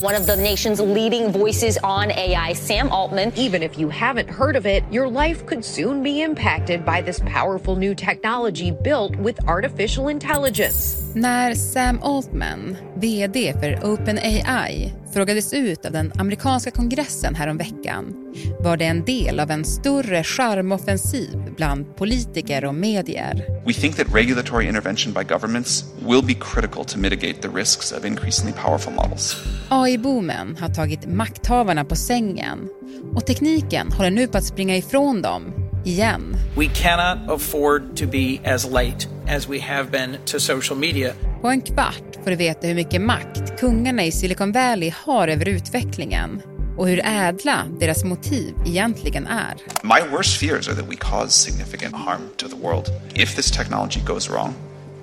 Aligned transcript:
One 0.00 0.14
of 0.14 0.26
the 0.26 0.34
nation's 0.34 0.80
leading 0.80 1.30
voices 1.30 1.76
on 1.84 2.10
AI, 2.10 2.54
Sam 2.54 2.88
Altman. 2.88 3.34
Even 3.36 3.62
if 3.62 3.78
you 3.78 3.90
haven't 3.90 4.30
heard 4.30 4.56
of 4.56 4.64
it, 4.64 4.82
your 4.90 5.06
life 5.06 5.44
could 5.44 5.62
soon 5.62 6.02
be 6.02 6.22
impacted 6.22 6.86
by 6.86 7.02
this 7.02 7.20
powerful 7.26 7.76
new 7.76 7.94
technology 7.94 8.70
built 8.70 9.14
with 9.16 9.38
artificial 9.46 10.08
intelligence. 10.08 10.96
När 11.14 11.54
Sam 11.54 11.98
Altman, 12.02 12.76
VD 12.96 13.52
för 13.60 13.72
OpenAI, 13.84 14.99
frågades 15.12 15.52
ut 15.52 15.86
av 15.86 15.92
den 15.92 16.12
amerikanska 16.18 16.70
kongressen 16.70 17.34
häromveckan 17.34 18.14
var 18.60 18.76
det 18.76 18.84
en 18.84 19.04
del 19.04 19.40
av 19.40 19.50
en 19.50 19.64
större 19.64 20.24
charmoffensiv 20.24 21.52
bland 21.56 21.96
politiker 21.96 22.64
och 22.64 22.74
medier. 22.74 23.44
We 23.66 23.72
think 23.72 23.96
that 23.96 24.14
regulatory 24.14 24.66
intervention 24.66 25.12
by 25.12 25.22
governments 25.34 25.84
will 26.08 26.24
be 26.26 26.34
critical 26.34 26.84
to 26.84 26.98
mitigate 26.98 27.42
the 27.42 27.48
risks 27.48 27.92
of 27.92 28.04
increasingly 28.04 28.52
powerful 28.52 28.92
models. 28.92 29.36
AI-boomen 29.68 30.56
har 30.60 30.68
tagit 30.68 31.06
makthavarna 31.06 31.84
på 31.84 31.96
sängen 31.96 32.68
och 33.14 33.26
tekniken 33.26 33.92
håller 33.92 34.10
nu 34.10 34.26
på 34.26 34.38
att 34.38 34.44
springa 34.44 34.76
ifrån 34.76 35.22
dem 35.22 35.42
igen. 35.84 36.36
We 36.56 36.66
cannot 36.66 37.30
afford 37.30 37.96
to 37.96 38.06
be 38.06 38.54
as 38.54 38.70
late 38.70 39.08
as 39.36 39.48
we 39.48 39.60
have 39.60 39.90
been 39.90 40.16
to 40.24 40.38
social 40.38 40.78
media. 40.78 41.12
På 41.40 41.48
en 41.48 41.60
kvart 41.60 42.16
får 42.24 42.30
du 42.30 42.36
veta 42.36 42.66
hur 42.66 42.74
mycket 42.74 43.00
makt 43.00 43.60
kungarna 43.60 44.04
i 44.04 44.12
Silicon 44.12 44.52
Valley 44.52 44.92
har 45.04 45.28
över 45.28 45.48
utvecklingen 45.48 46.42
och 46.78 46.88
hur 46.88 47.00
ädla 47.04 47.64
deras 47.80 48.04
motiv 48.04 48.54
egentligen 48.66 49.26
är. 49.26 49.54
My 49.82 50.16
worst 50.16 50.40
fears 50.40 50.68
are 50.68 50.76
that 50.76 50.90
we 50.90 50.96
cause 50.96 51.30
significant 51.30 51.94
harm 51.94 52.20
to 52.36 52.48
the 52.48 52.56
world. 52.56 52.84
If 53.14 53.36
this 53.36 53.50
technology 53.50 54.00
goes 54.06 54.30
wrong, 54.30 54.54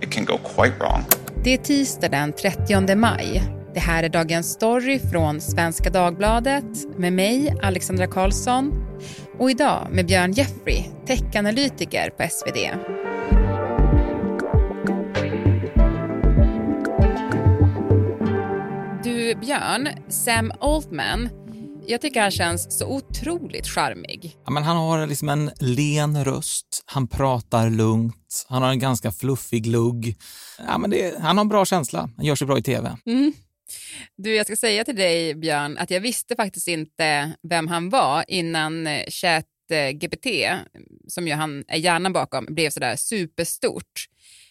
it 0.02 0.12
can 0.12 0.26
go 0.26 0.38
quite 0.38 0.76
wrong. 0.80 1.06
Det 1.44 1.54
är 1.54 1.58
tisdag 1.58 2.10
den 2.10 2.34
30 2.34 2.96
maj. 2.96 3.44
Det 3.74 3.80
här 3.80 4.04
är 4.04 4.10
dagens 4.10 4.52
story 4.52 5.00
från 5.00 5.42
Svenska 5.42 5.90
Dagbladet 5.90 6.98
med 6.98 7.14
mig, 7.14 7.56
Alexandra 7.62 8.08
Karlsson 8.08 8.86
och 9.40 9.52
idag 9.52 9.88
med 9.92 10.06
Björn 10.06 10.32
Jeffrey, 10.32 10.84
techanalytiker 11.08 12.10
på 12.10 12.28
SvD. 12.30 12.58
Björn, 19.42 19.90
Sam 20.10 20.52
Altman, 20.60 21.30
jag 21.88 22.02
tycker 22.02 22.22
han 22.22 22.32
känns 22.32 22.80
så 22.80 22.88
otroligt 22.88 23.68
charmig. 23.68 24.36
Ja, 24.46 24.52
men 24.52 24.64
han 24.64 24.78
har 24.78 25.08
liksom 25.08 25.30
en 25.30 25.52
len 25.60 26.26
röst, 26.26 26.84
han 26.86 27.08
pratar 27.08 27.70
lugnt, 27.70 28.46
han 28.50 28.62
har 28.62 28.70
en 28.70 28.80
ganska 28.80 29.12
fluffig 29.12 29.66
lugg. 29.66 30.16
Ja, 30.68 30.78
men 30.78 30.90
det, 30.90 31.20
han 31.20 31.38
har 31.38 31.42
en 31.42 31.50
bra 31.50 31.66
känsla, 31.66 32.10
han 32.18 32.26
gör 32.26 32.36
sig 32.36 32.48
bra 32.48 32.58
i 32.58 32.64
tv. 32.64 32.98
Mm. 33.06 33.34
Du, 34.18 34.36
jag 34.36 34.46
ska 34.46 34.56
säga 34.56 34.86
till 34.86 34.96
dig 34.96 35.36
Björn 35.36 35.78
att 35.78 35.92
jag 35.92 36.02
visste 36.02 36.36
faktiskt 36.36 36.68
inte 36.68 37.32
vem 37.50 37.68
han 37.68 37.90
var 37.90 38.26
innan 38.28 38.88
eh, 38.88 39.04
ChatGPT, 39.08 40.28
som 41.08 41.28
ju 41.28 41.34
han 41.34 41.64
är 41.68 41.78
hjärnan 41.78 42.14
bakom, 42.14 42.46
blev 42.50 42.70
sådär 42.70 42.96
superstort. 42.96 44.06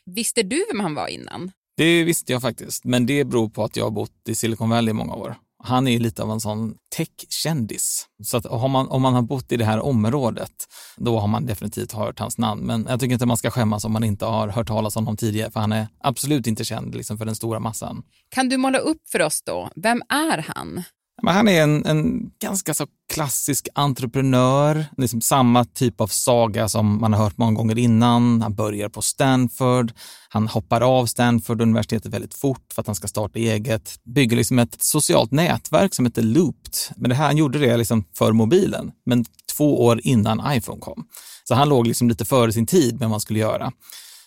Visste 0.05 0.43
du 0.43 0.65
vem 0.71 0.81
han 0.81 0.95
var 0.95 1.09
innan? 1.09 1.53
Det 1.77 2.05
visste 2.05 2.33
jag 2.33 2.43
faktiskt, 2.43 2.85
men 2.85 3.07
det 3.07 3.25
beror 3.25 3.49
på 3.49 3.65
att 3.65 3.77
jag 3.77 3.85
har 3.85 3.91
bott 3.91 4.29
i 4.29 4.35
Silicon 4.35 4.71
Valley 4.71 4.91
i 4.91 4.95
många 4.95 5.15
år. 5.15 5.37
Han 5.65 5.89
är 5.89 5.99
lite 5.99 6.23
av 6.23 6.31
en 6.31 6.41
sån 6.41 6.75
tech-kändis. 6.97 8.07
Så 8.25 8.37
att 8.37 8.47
har 8.47 8.69
man, 8.69 8.89
om 8.89 9.03
man 9.03 9.15
har 9.15 9.23
bott 9.23 9.53
i 9.53 9.57
det 9.57 9.65
här 9.65 9.81
området, 9.81 10.53
då 10.97 11.19
har 11.19 11.29
man 11.29 11.47
definitivt 11.47 11.93
hört 11.93 12.19
hans 12.19 12.39
namn. 12.39 12.67
Men 12.67 12.87
jag 12.89 13.01
tycker 13.01 13.13
inte 13.13 13.27
man 13.27 13.37
ska 13.37 13.51
skämmas 13.51 13.85
om 13.85 13.93
man 13.93 14.05
inte 14.05 14.25
har 14.25 14.49
hört 14.49 14.69
talas 14.69 14.97
om 14.97 15.05
honom 15.05 15.17
tidigare, 15.17 15.51
för 15.51 15.61
han 15.61 15.73
är 15.73 15.89
absolut 16.01 16.47
inte 16.47 16.65
känd 16.65 16.95
liksom, 16.95 17.19
för 17.19 17.25
den 17.25 17.37
stora 17.37 17.61
massan. 17.61 18.03
Kan 18.29 18.49
du 18.49 18.57
måla 18.57 18.79
upp 18.79 19.09
för 19.13 19.23
oss 19.23 19.43
då, 19.43 19.71
vem 19.77 20.03
är 20.09 20.45
han? 20.55 20.83
Men 21.23 21.35
han 21.35 21.49
är 21.49 21.63
en, 21.63 21.87
en 21.87 22.31
ganska 22.43 22.75
så 22.75 22.87
klassisk 23.13 23.69
entreprenör, 23.75 24.85
liksom 24.97 25.21
samma 25.21 25.65
typ 25.65 26.01
av 26.01 26.07
saga 26.07 26.69
som 26.69 27.01
man 27.01 27.13
har 27.13 27.25
hört 27.25 27.39
många 27.39 27.53
gånger 27.53 27.79
innan. 27.79 28.43
Han 28.43 28.55
börjar 28.55 28.89
på 28.89 29.03
Stanford, 29.03 29.93
han 30.29 30.49
hoppar 30.49 30.81
av 30.81 31.07
Stanford 31.07 31.61
universitetet 31.61 32.13
väldigt 32.13 32.35
fort 32.35 32.73
för 32.75 32.81
att 32.81 32.87
han 32.87 32.97
ska 32.97 33.09
starta 33.09 33.39
eget, 33.39 33.95
bygger 34.05 34.37
liksom 34.37 34.59
ett 34.59 34.83
socialt 34.83 35.31
nätverk 35.31 35.95
som 35.95 36.07
heter 36.07 36.23
Looped. 36.23 36.75
Men 36.97 37.09
det 37.09 37.17
här, 37.17 37.27
han 37.27 37.37
gjorde 37.37 37.59
det 37.59 37.77
liksom 37.77 38.05
för 38.19 38.33
mobilen, 38.33 38.93
men 39.07 39.25
två 39.57 39.85
år 39.85 40.01
innan 40.03 40.57
iPhone 40.57 40.81
kom. 40.81 41.07
Så 41.45 41.55
han 41.55 41.69
låg 41.69 41.87
liksom 41.87 42.09
lite 42.09 42.25
före 42.25 42.53
sin 42.53 42.67
tid 42.67 42.93
med 42.93 43.01
vad 43.01 43.11
man 43.11 43.21
skulle 43.21 43.39
göra. 43.39 43.73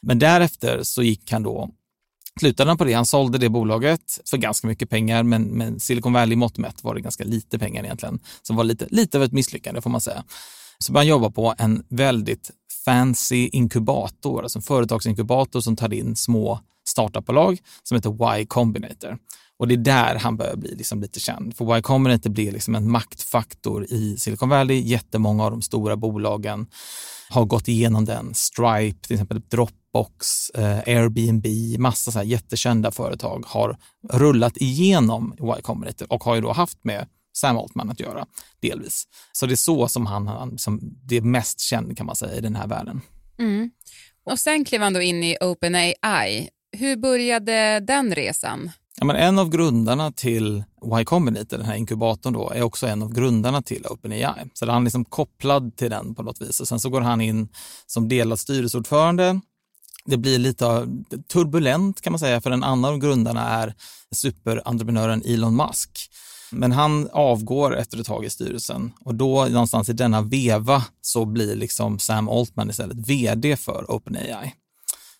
Men 0.01 0.19
därefter 0.19 0.79
så 0.83 1.03
gick 1.03 1.31
han 1.31 1.43
då 1.43 1.69
slutade 2.39 2.69
han 2.69 2.77
på 2.77 2.83
det. 2.83 2.93
Han 2.93 3.05
sålde 3.05 3.37
det 3.37 3.49
bolaget 3.49 4.19
för 4.29 4.37
ganska 4.37 4.67
mycket 4.67 4.89
pengar, 4.89 5.23
men, 5.23 5.43
men 5.43 5.79
Silicon 5.79 6.13
Valley 6.13 6.35
mått 6.35 6.57
mätt 6.57 6.83
var 6.83 6.95
det 6.95 7.01
ganska 7.01 7.23
lite 7.23 7.59
pengar 7.59 7.83
egentligen. 7.83 8.19
Som 8.41 8.55
var 8.55 8.63
lite, 8.63 8.87
lite 8.89 9.17
av 9.17 9.23
ett 9.23 9.31
misslyckande 9.31 9.81
får 9.81 9.89
man 9.89 10.01
säga. 10.01 10.23
Så 10.79 10.91
började 10.91 11.11
han 11.11 11.21
jobba 11.21 11.31
på 11.31 11.55
en 11.57 11.83
väldigt 11.89 12.51
fancy 12.85 13.47
inkubator, 13.47 14.43
alltså 14.43 14.59
en 14.59 14.63
företagsinkubator 14.63 15.61
som 15.61 15.75
tar 15.75 15.93
in 15.93 16.15
små 16.15 16.59
startupbolag 16.89 17.59
som 17.83 17.95
heter 17.95 18.39
Y 18.39 18.45
Combinator. 18.45 19.17
Och 19.57 19.67
det 19.67 19.73
är 19.73 19.77
där 19.77 20.15
han 20.15 20.37
börjar 20.37 20.55
bli 20.55 20.75
liksom 20.75 21.01
lite 21.01 21.19
känd. 21.19 21.57
För 21.57 21.77
Y 21.77 21.81
Combinator 21.81 22.29
blir 22.29 22.51
liksom 22.51 22.75
en 22.75 22.91
maktfaktor 22.91 23.83
i 23.83 24.17
Silicon 24.17 24.49
Valley. 24.49 24.81
Jättemånga 24.81 25.43
av 25.43 25.51
de 25.51 25.61
stora 25.61 25.95
bolagen 25.95 26.67
har 27.29 27.45
gått 27.45 27.67
igenom 27.67 28.05
den. 28.05 28.33
Stripe, 28.33 29.07
till 29.07 29.13
exempel 29.13 29.41
Dropbox, 29.41 30.49
eh, 30.49 30.77
Airbnb, 30.77 31.45
massa 31.79 32.11
så 32.11 32.19
här 32.19 32.25
jättekända 32.25 32.91
företag 32.91 33.43
har 33.47 33.77
rullat 34.09 34.57
igenom 34.57 35.35
Y 35.57 35.61
Combinator 35.61 36.13
och 36.13 36.23
har 36.23 36.35
ju 36.35 36.41
då 36.41 36.51
haft 36.51 36.83
med 36.83 37.07
Sam 37.33 37.57
Altman 37.57 37.89
att 37.89 37.99
göra, 37.99 38.25
delvis. 38.59 39.07
Så 39.31 39.45
det 39.45 39.53
är 39.53 39.55
så 39.55 39.87
som 39.87 40.05
han, 40.05 40.27
han 40.27 40.57
som 40.57 40.79
det 40.81 41.17
är 41.17 41.21
mest 41.21 41.59
känd 41.59 41.97
kan 41.97 42.05
man 42.05 42.15
säga 42.15 42.35
i 42.35 42.41
den 42.41 42.55
här 42.55 42.67
världen. 42.67 43.01
Mm. 43.39 43.71
Och 44.25 44.39
sen 44.39 44.65
klev 44.65 44.81
han 44.81 44.93
då 44.93 45.01
in 45.01 45.23
i 45.23 45.37
OpenAI. 45.41 46.49
Hur 46.77 46.97
började 46.97 47.79
den 47.79 48.15
resan? 48.15 48.71
Ja, 48.97 49.05
men 49.05 49.15
en 49.15 49.39
av 49.39 49.49
grundarna 49.49 50.11
till 50.11 50.63
Y 50.99 51.05
Combinator, 51.05 51.57
den 51.57 51.65
här 51.65 51.75
inkubatorn, 51.75 52.33
då, 52.33 52.49
är 52.49 52.61
också 52.61 52.87
en 52.87 53.01
av 53.01 53.13
grundarna 53.13 53.61
till 53.61 53.85
OpenAI. 53.85 54.49
Så 54.53 54.65
han 54.65 54.81
är 54.81 54.85
liksom 54.85 55.05
kopplad 55.05 55.75
till 55.75 55.89
den 55.89 56.15
på 56.15 56.23
något 56.23 56.41
vis. 56.41 56.59
Och 56.59 56.67
sen 56.67 56.79
så 56.79 56.89
går 56.89 57.01
han 57.01 57.21
in 57.21 57.49
som 57.85 58.09
delad 58.09 58.39
styrelseordförande. 58.39 59.39
Det 60.05 60.17
blir 60.17 60.39
lite 60.39 60.87
turbulent 61.33 62.01
kan 62.01 62.13
man 62.13 62.19
säga, 62.19 62.41
för 62.41 62.51
en 62.51 62.63
annan 62.63 62.93
av 62.93 62.99
grundarna 62.99 63.49
är 63.49 63.73
superentreprenören 64.15 65.23
Elon 65.25 65.55
Musk. 65.55 66.09
Men 66.51 66.71
han 66.71 67.09
avgår 67.13 67.77
efter 67.77 67.99
ett 67.99 68.05
tag 68.05 68.25
i 68.25 68.29
styrelsen 68.29 68.91
och 69.05 69.15
då 69.15 69.45
någonstans 69.45 69.89
i 69.89 69.93
denna 69.93 70.21
veva 70.21 70.83
så 71.01 71.25
blir 71.25 71.55
liksom 71.55 71.99
Sam 71.99 72.29
Altman 72.29 72.69
istället 72.69 73.09
vd 73.09 73.57
för 73.57 73.91
OpenAI. 73.91 74.53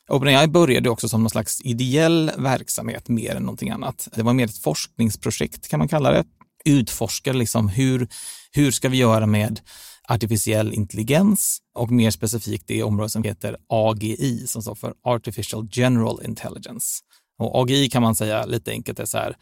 OpenAI 0.10 0.48
började 0.48 0.90
också 0.90 1.10
som 1.10 1.24
någon 1.24 1.30
slags 1.30 1.62
ideell 1.62 2.32
verksamhet 2.38 3.10
mer 3.10 3.36
än 3.36 3.44
någonting 3.44 3.70
annat. 3.70 4.08
Det 4.16 4.24
var 4.24 4.34
mer 4.34 4.46
ett 4.46 4.58
forskningsprojekt 4.58 5.68
kan 5.68 5.80
man 5.80 5.88
kalla 5.88 6.12
det. 6.12 6.24
Utforskade 6.66 7.38
liksom 7.38 7.68
hur, 7.70 8.08
hur 8.52 8.72
ska 8.72 8.90
vi 8.90 8.98
göra 8.98 9.26
med 9.26 9.60
artificiell 10.08 10.74
intelligens 10.74 11.60
och 11.76 11.92
mer 11.92 12.12
specifikt 12.12 12.68
det 12.68 12.84
område 12.84 13.10
som 13.10 13.24
heter 13.24 13.58
AGI 13.70 14.48
som 14.48 14.62
står 14.62 14.76
för 14.76 14.94
Artificial 15.04 15.68
General 15.72 16.20
Intelligence. 16.24 17.04
Och 17.40 17.62
AGI 17.62 17.90
kan 17.90 18.02
man 18.02 18.16
säga 18.16 18.46
lite 18.46 18.72
enkelt 18.72 19.00
är 19.00 19.06
så 19.06 19.18
här, 19.18 19.36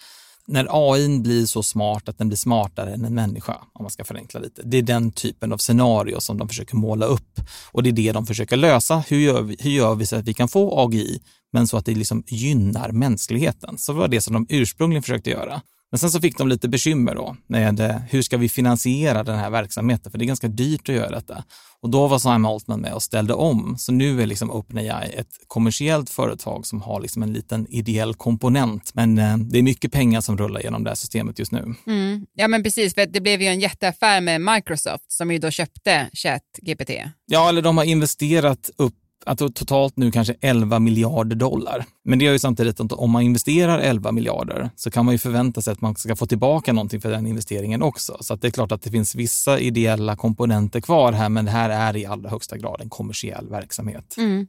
när 0.48 0.68
AI 0.70 1.20
blir 1.20 1.46
så 1.46 1.64
smart 1.64 2.10
att 2.10 2.18
den 2.18 2.28
blir 2.28 2.38
smartare 2.38 2.94
än 2.94 3.06
en 3.06 3.16
människa, 3.16 3.58
om 3.74 3.84
man 3.84 3.92
ska 3.92 4.04
förenkla 4.04 4.40
lite. 4.40 4.62
Det 4.66 4.78
är 4.78 4.82
den 4.82 5.12
typen 5.12 5.54
av 5.54 5.58
scenario 5.58 6.20
som 6.20 6.38
de 6.38 6.48
försöker 6.48 6.76
måla 6.76 7.06
upp 7.06 7.40
och 7.72 7.84
det 7.84 7.90
är 7.90 7.94
det 7.94 8.12
de 8.12 8.26
försöker 8.26 8.58
lösa. 8.58 9.04
Hur 9.08 9.18
gör 9.18 9.42
vi, 9.42 9.58
hur 9.60 9.72
gör 9.72 9.96
vi 9.96 10.06
så 10.06 10.16
att 10.16 10.26
vi 10.26 10.34
kan 10.34 10.48
få 10.48 10.80
AGI, 10.80 11.22
men 11.54 11.68
så 11.68 11.78
att 11.78 11.86
det 11.86 11.96
liksom 11.96 12.24
gynnar 12.28 12.92
mänskligheten? 12.92 13.78
Så 13.78 13.94
det 13.94 14.00
var 14.00 14.08
det 14.08 14.22
som 14.22 14.34
de 14.34 14.46
ursprungligen 14.50 15.04
försökte 15.04 15.30
göra. 15.30 15.62
Men 15.92 16.00
sen 16.00 16.12
så 16.12 16.22
fick 16.22 16.38
de 16.38 16.48
lite 16.48 16.70
bekymmer 16.70 17.16
då 17.16 17.36
med 17.48 17.80
eh, 17.80 17.96
hur 18.10 18.22
ska 18.22 18.38
vi 18.38 18.50
finansiera 18.50 19.24
den 19.24 19.40
här 19.40 19.50
verksamheten? 19.50 20.12
För 20.12 20.20
det 20.20 20.26
är 20.26 20.28
ganska 20.28 20.48
dyrt 20.48 20.90
att 20.90 20.96
göra 20.96 21.10
detta. 21.10 21.44
Och 21.82 21.90
då 21.90 22.08
var 22.08 22.20
Simon 22.20 22.46
Altman 22.46 22.82
med 22.82 22.94
och 22.94 23.04
ställde 23.04 23.34
om. 23.34 23.76
Så 23.78 23.92
nu 23.92 24.22
är 24.22 24.26
liksom 24.26 24.52
OpenAI 24.52 25.14
ett 25.14 25.28
kommersiellt 25.48 26.10
företag 26.10 26.66
som 26.66 26.82
har 26.82 27.02
liksom 27.02 27.24
en 27.24 27.34
liten 27.34 27.68
ideell 27.70 28.14
komponent. 28.14 28.92
Men 28.94 29.18
eh, 29.18 29.38
det 29.38 29.60
är 29.60 29.64
mycket 29.64 29.92
pengar 29.92 30.22
som 30.22 30.38
rullar 30.38 30.62
genom 30.62 30.84
det 30.84 30.90
här 30.90 30.96
systemet 30.96 31.40
just 31.40 31.52
nu. 31.52 31.74
Mm. 31.88 32.26
Ja 32.34 32.48
men 32.48 32.64
precis, 32.64 32.94
för 32.94 33.06
det 33.06 33.22
blev 33.22 33.42
ju 33.42 33.48
en 33.48 33.60
jätteaffär 33.60 34.22
med 34.22 34.42
Microsoft 34.42 35.12
som 35.12 35.32
ju 35.32 35.38
då 35.38 35.52
köpte 35.52 36.10
ChatGPT. 36.14 36.92
Ja, 37.26 37.50
eller 37.50 37.62
de 37.62 37.78
har 37.78 37.84
investerat 37.84 38.70
upp 38.78 38.94
att 39.28 39.38
totalt 39.38 39.98
nu 39.98 40.12
kanske 40.12 40.36
11 40.42 40.80
miljarder 40.80 41.36
dollar. 41.36 41.86
Men 42.04 42.20
det 42.20 42.26
gör 42.26 42.34
ju 42.34 42.40
samtidigt 42.40 42.80
att 42.80 42.92
om 42.92 43.12
man 43.12 43.22
investerar 43.22 43.80
11 43.80 44.12
miljarder 44.12 44.70
så 44.76 44.92
kan 44.92 45.06
man 45.06 45.14
ju 45.14 45.18
förvänta 45.18 45.62
sig 45.62 45.74
att 45.74 45.82
man 45.82 45.96
ska 45.96 46.16
få 46.16 46.26
tillbaka 46.26 46.74
någonting 46.74 47.02
för 47.02 47.12
den 47.12 47.28
investeringen 47.28 47.82
också. 47.82 48.18
Så 48.22 48.36
det 48.36 48.48
är 48.48 48.52
klart 48.52 48.72
att 48.72 48.82
det 48.82 48.92
finns 48.92 49.16
vissa 49.16 49.60
ideella 49.60 50.16
komponenter 50.16 50.82
kvar 50.82 51.12
här, 51.12 51.30
men 51.30 51.46
det 51.46 51.52
här 51.52 51.70
är 51.70 51.98
i 51.98 52.06
allra 52.06 52.30
högsta 52.30 52.58
grad 52.58 52.82
en 52.82 52.90
kommersiell 52.90 53.50
verksamhet. 53.50 54.16
Mm. 54.18 54.48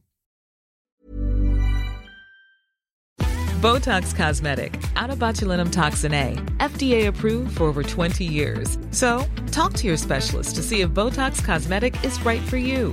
Botox 3.63 4.13
Cosmetic, 4.13 4.73
out 5.03 5.11
of 5.11 5.19
botulinum 5.19 5.71
toxin 5.71 6.15
A, 6.15 6.37
FDA 6.61 7.09
approved 7.09 7.57
for 7.57 7.65
over 7.65 7.83
20 7.83 8.25
years. 8.25 8.79
So, 8.93 9.25
talk 9.51 9.73
to 9.73 9.87
your 9.89 9.97
specialist 9.97 10.55
to 10.57 10.63
see 10.63 10.81
if 10.83 10.91
Botox 10.91 11.45
Cosmetic 11.45 12.05
is 12.05 12.25
right 12.25 12.43
for 12.43 12.57
you. 12.57 12.93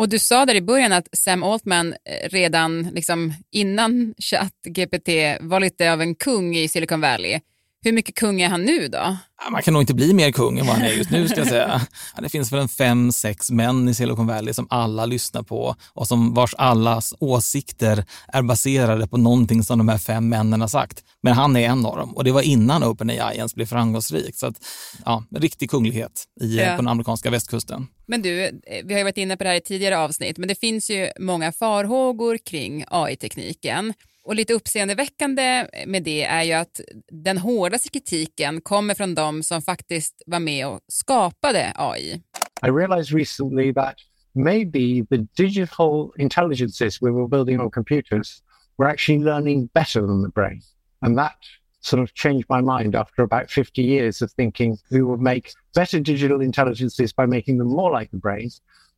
Och 0.00 0.08
du 0.08 0.18
sa 0.18 0.46
där 0.46 0.54
i 0.54 0.62
början 0.62 0.92
att 0.92 1.08
Sam 1.12 1.42
Altman 1.42 1.92
eh, 1.92 2.28
redan 2.28 2.82
liksom 2.82 3.34
innan 3.50 4.14
ChatGPT 4.18 5.08
var 5.40 5.60
lite 5.60 5.92
av 5.92 6.00
en 6.00 6.14
kung 6.14 6.56
i 6.56 6.68
Silicon 6.68 7.00
Valley. 7.00 7.40
Hur 7.82 7.92
mycket 7.92 8.14
kung 8.14 8.40
är 8.40 8.48
han 8.48 8.62
nu 8.62 8.88
då? 8.88 9.16
Man 9.50 9.62
kan 9.62 9.74
nog 9.74 9.82
inte 9.82 9.94
bli 9.94 10.14
mer 10.14 10.32
kung 10.32 10.58
än 10.58 10.66
vad 10.66 10.76
han 10.76 10.84
är 10.84 10.92
just 10.92 11.10
nu 11.10 11.28
ska 11.28 11.38
jag 11.38 11.48
säga. 11.48 11.80
Det 12.22 12.28
finns 12.28 12.52
väl 12.52 12.60
en 12.60 12.68
fem, 12.68 13.12
sex 13.12 13.50
män 13.50 13.88
i 13.88 13.94
Silicon 13.94 14.26
Valley 14.26 14.54
som 14.54 14.66
alla 14.70 15.06
lyssnar 15.06 15.42
på 15.42 15.76
och 15.94 16.08
som 16.08 16.34
vars 16.34 16.54
allas 16.54 17.14
åsikter 17.20 18.04
är 18.28 18.42
baserade 18.42 19.08
på 19.08 19.16
någonting 19.16 19.62
som 19.62 19.78
de 19.78 19.88
här 19.88 19.98
fem 19.98 20.28
männen 20.28 20.60
har 20.60 20.68
sagt. 20.68 21.04
Men 21.22 21.32
han 21.32 21.56
är 21.56 21.68
en 21.68 21.86
av 21.86 21.96
dem 21.96 22.16
och 22.16 22.24
det 22.24 22.32
var 22.32 22.42
innan 22.42 22.84
OpenAI 22.84 23.36
ens 23.36 23.54
blev 23.54 23.66
framgångsrik. 23.66 24.36
Så 24.36 24.46
att, 24.46 24.56
ja, 25.04 25.24
riktig 25.36 25.70
kunglighet 25.70 26.24
i, 26.40 26.56
ja. 26.56 26.70
på 26.70 26.76
den 26.76 26.88
amerikanska 26.88 27.30
västkusten. 27.30 27.86
Men 28.06 28.22
du, 28.22 28.44
eh, 28.44 28.50
vi 28.84 28.94
har 28.94 28.98
ju 28.98 29.04
varit 29.04 29.18
inne 29.18 29.36
på 29.36 29.44
det 29.44 29.50
här 29.50 29.56
i 29.56 29.60
tidigare 29.60 29.98
avsnitt, 29.98 30.38
men 30.38 30.48
det 30.48 30.54
finns 30.54 30.90
ju 30.90 31.08
många 31.18 31.52
farhågor 31.52 32.38
kring 32.38 32.84
AI-tekniken. 32.88 33.94
Och 34.24 34.34
lite 34.34 34.54
uppseendeväckande 34.54 35.66
med 35.86 36.02
det 36.02 36.22
är 36.22 36.42
ju 36.42 36.52
att 36.52 36.80
den 37.08 37.38
hårdaste 37.38 37.88
kritiken 37.88 38.60
kommer 38.60 38.94
från 38.94 39.14
de 39.14 39.42
som 39.42 39.62
faktiskt 39.62 40.22
var 40.26 40.40
med 40.40 40.66
och 40.66 40.80
skapade 40.88 41.72
AI. 41.74 42.22
I 42.66 42.70
realized 42.70 43.18
recently 43.18 43.74
that 43.74 43.94
maybe 44.34 45.06
the 45.10 45.26
digital 45.36 46.12
intelligences 46.18 47.02
we 47.02 47.10
were 47.10 47.28
building 47.28 47.60
on 47.60 47.70
computers 47.70 48.42
were 48.78 48.90
actually 48.90 49.24
learning 49.24 49.68
better 49.74 50.00
than 50.00 50.22
the 50.22 50.30
brain. 50.34 50.62
And 51.00 51.18
that 51.18 51.38
sort 51.80 52.02
of 52.02 52.14
changed 52.14 52.46
my 52.50 52.60
mind 52.60 52.94
after 52.94 53.22
about 53.22 53.50
50 53.50 53.82
years 53.82 54.22
of 54.22 54.32
thinking 54.32 54.78
we 54.90 55.02
would 55.02 55.20
make 55.20 55.52
better 55.74 56.00
digital 56.00 56.40
intelligences 56.40 57.12
by 57.12 57.26
making 57.26 57.58
them 57.58 57.68
more 57.68 57.98
like 57.98 58.10
the 58.10 58.18
brain. 58.18 58.50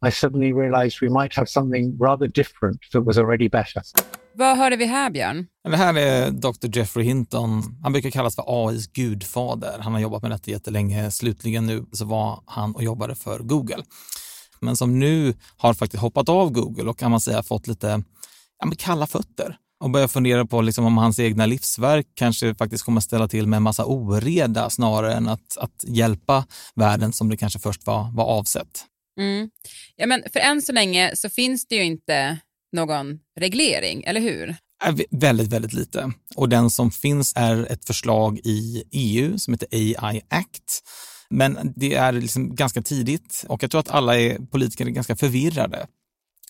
I 0.03 0.11
suddenly 0.11 0.53
realized 0.53 1.01
we 1.01 1.09
might 1.09 1.35
have 1.35 1.49
something 1.49 1.97
rather 1.99 2.27
different 2.27 2.81
that 2.93 3.03
was 3.03 3.19
already 3.19 3.49
better. 3.49 3.83
Vad 4.34 4.56
hörde 4.56 4.76
vi 4.76 4.84
här, 4.84 5.11
Björn? 5.11 5.46
Det 5.69 5.76
här 5.76 5.94
är 5.94 6.31
Dr. 6.31 6.79
Jeffrey 6.79 7.06
Hinton. 7.06 7.79
Han 7.82 7.93
brukar 7.93 8.11
kallas 8.11 8.34
för 8.34 8.69
AIs 8.69 8.87
gudfader. 8.87 9.79
Han 9.81 9.93
har 9.93 10.00
jobbat 10.00 10.23
med 10.23 10.31
detta 10.31 10.50
jättelänge. 10.50 11.11
Slutligen 11.11 11.67
nu 11.67 11.84
så 11.93 12.05
var 12.05 12.43
han 12.46 12.75
och 12.75 12.82
jobbade 12.82 13.14
för 13.14 13.38
Google. 13.38 13.82
Men 14.61 14.76
som 14.76 14.99
nu 14.99 15.34
har 15.56 15.75
faktiskt 15.75 16.00
hoppat 16.00 16.29
av 16.29 16.50
Google 16.50 16.90
och 16.90 16.99
kan 16.99 17.11
man 17.11 17.20
säga 17.20 17.43
fått 17.43 17.67
lite 17.67 18.02
ja, 18.58 18.73
kalla 18.79 19.06
fötter 19.06 19.56
och 19.81 19.90
börjar 19.90 20.08
fundera 20.08 20.46
på 20.46 20.61
liksom 20.61 20.84
om 20.84 20.99
hans 20.99 21.19
egna 21.19 21.46
livsverk 21.46 22.06
kanske 22.14 22.55
faktiskt 22.55 22.84
kommer 22.84 22.99
att 22.99 23.05
ställa 23.05 23.29
till 23.29 23.46
med 23.46 23.56
en 23.56 23.62
massa 23.62 23.84
oreda 23.84 24.70
snarare 24.70 25.14
än 25.14 25.29
att, 25.29 25.56
att 25.56 25.84
hjälpa 25.87 26.44
världen 26.75 27.12
som 27.12 27.29
det 27.29 27.37
kanske 27.37 27.58
först 27.58 27.87
var, 27.87 28.17
var 28.17 28.25
avsett. 28.25 28.84
Mm. 29.20 29.50
Ja, 29.96 30.06
men 30.06 30.23
för 30.32 30.40
än 30.40 30.62
så 30.62 30.73
länge 30.73 31.17
så 31.17 31.29
finns 31.29 31.67
det 31.67 31.75
ju 31.75 31.84
inte 31.84 32.38
någon 32.73 33.19
reglering, 33.41 34.05
eller 34.05 34.21
hur? 34.21 34.57
Väldigt, 35.11 35.49
väldigt 35.49 35.73
lite. 35.73 36.13
Och 36.37 36.49
den 36.49 36.71
som 36.71 36.91
finns 36.91 37.33
är 37.37 37.73
ett 37.73 37.85
förslag 37.85 38.41
i 38.45 38.85
EU 38.93 39.39
som 39.39 39.55
heter 39.55 39.69
AI 39.73 40.21
Act. 40.29 40.83
Men 41.31 41.73
det 41.77 41.95
är 41.95 42.13
liksom 42.13 42.55
ganska 42.55 42.83
tidigt 42.83 43.45
och 43.49 43.63
jag 43.63 43.71
tror 43.71 43.81
att 43.81 43.91
alla 43.91 44.21
är, 44.21 44.39
politiker 44.39 44.87
är 44.87 44.91
ganska 44.91 45.17
förvirrade 45.17 45.87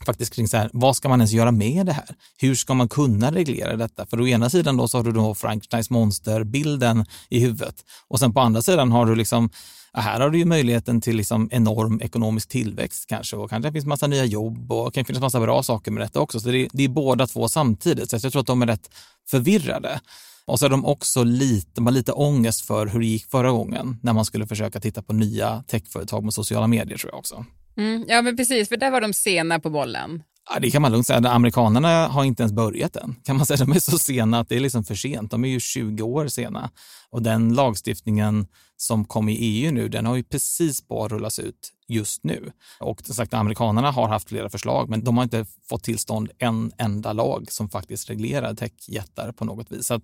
faktiskt 0.05 0.35
kring 0.35 0.49
så 0.49 0.57
här, 0.57 0.71
vad 0.73 0.97
ska 0.97 1.09
man 1.09 1.21
ens 1.21 1.33
göra 1.33 1.53
med 1.53 1.87
det 1.87 1.93
här? 1.93 2.15
Hur 2.39 2.55
ska 2.55 2.75
man 2.75 2.89
kunna 2.89 3.33
reglera 3.33 3.77
detta? 3.77 4.07
För 4.07 4.21
å 4.21 4.27
ena 4.27 4.51
sidan 4.51 4.77
då 4.77 4.89
så 4.89 4.99
har 4.99 5.05
du 5.05 5.13
då 5.13 5.35
Frankensteins 5.35 5.91
monsterbilden 5.91 7.07
i 7.29 7.41
huvudet 7.41 7.75
och 8.09 8.19
sen 8.19 8.33
på 8.33 8.41
andra 8.41 8.63
sidan 8.63 8.93
har 8.93 9.07
du 9.07 9.15
liksom 9.15 9.51
här 9.95 10.21
har 10.21 10.31
du 10.31 10.39
ju 10.39 10.45
möjligheten 10.45 11.01
till 11.01 11.17
liksom 11.17 11.49
enorm 11.53 12.01
ekonomisk 12.01 12.49
tillväxt 12.49 13.07
kanske 13.09 13.37
och 13.37 13.51
kanske 13.51 13.73
finns 13.73 13.87
massa 13.87 14.07
nya 14.07 14.25
jobb 14.25 14.73
och 14.73 14.95
kan 14.95 15.05
finnas 15.05 15.23
massa 15.23 15.41
bra 15.41 15.63
saker 15.63 15.91
med 15.91 16.03
detta 16.03 16.21
också. 16.21 16.41
Så 16.41 16.49
det 16.49 16.59
är, 16.59 16.69
det 16.73 16.85
är 16.85 16.89
båda 16.89 17.27
två 17.27 17.49
samtidigt. 17.49 18.11
Så 18.11 18.17
jag 18.23 18.33
tror 18.33 18.41
att 18.41 18.47
de 18.47 18.63
är 18.63 18.67
rätt 18.67 18.91
förvirrade. 19.31 20.01
Och 20.45 20.59
så 20.59 20.67
är 20.67 20.71
de 20.71 20.85
också 20.85 21.25
lite, 21.25 21.71
de 21.75 21.87
har 21.87 21.93
lite 21.93 22.13
ångest 22.13 22.61
för 22.61 22.87
hur 22.87 23.01
det 23.01 23.07
gick 23.07 23.31
förra 23.31 23.51
gången 23.51 23.99
när 24.03 24.13
man 24.13 24.25
skulle 24.25 24.47
försöka 24.47 24.81
titta 24.81 25.03
på 25.03 25.13
nya 25.13 25.65
techföretag 25.67 26.25
med 26.25 26.35
sociala 26.35 26.67
medier 26.67 26.99
tror 26.99 27.13
jag 27.13 27.19
också. 27.19 27.45
Mm, 27.77 28.05
ja, 28.09 28.23
men 28.23 28.37
precis, 28.37 28.69
för 28.69 28.77
där 28.77 28.91
var 28.91 29.01
de 29.01 29.13
sena 29.13 29.61
på 29.61 29.71
bollen. 29.71 30.23
Ja, 30.51 30.61
det 30.61 30.71
kan 30.71 30.83
man 30.83 30.93
lugnt 30.93 31.07
säga. 31.07 31.29
Amerikanerna 31.31 32.07
har 32.07 32.25
inte 32.25 32.43
ens 32.43 32.53
börjat 32.53 32.97
än. 32.97 33.17
Kan 33.25 33.37
man 33.37 33.47
säga. 33.47 33.57
De 33.57 33.73
är 33.73 33.81
så 33.81 33.99
sena 33.99 34.39
att 34.39 34.49
det 34.49 34.57
är 34.57 34.61
liksom 34.61 34.85
för 34.85 34.95
sent. 34.95 35.31
De 35.31 35.45
är 35.45 35.49
ju 35.49 35.61
20 35.61 36.03
år 36.03 36.29
sena. 36.29 36.71
Och 37.11 37.23
den 37.23 37.55
lagstiftningen 37.55 38.47
som 38.77 39.05
kom 39.05 39.29
i 39.29 39.35
EU 39.35 39.73
nu, 39.73 39.89
den 39.89 40.07
har 40.07 40.17
ju 40.17 40.23
precis 40.23 40.89
bara 40.89 41.09
rullats 41.09 41.39
ut 41.39 41.73
just 41.89 42.25
nu. 42.25 42.53
Och 42.81 43.01
som 43.05 43.15
sagt, 43.15 43.35
amerikanerna 43.35 43.91
har 43.91 44.09
haft 44.09 44.29
flera 44.29 44.49
förslag, 44.49 44.89
men 44.89 45.05
de 45.05 45.17
har 45.17 45.25
inte 45.25 45.47
fått 45.69 45.85
tillstånd 45.85 46.31
en 46.39 46.73
enda 46.79 47.13
lag 47.13 47.53
som 47.53 47.71
faktiskt 47.71 48.11
reglerar 48.11 48.55
techjättar 48.55 49.33
på 49.33 49.45
något 49.45 49.73
vis. 49.73 49.87
Så 49.87 49.95
att, 49.95 50.03